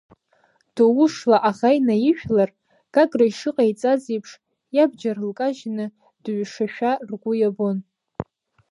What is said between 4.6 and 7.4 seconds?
иабџьар лкажьны дыҩшашәа ргәы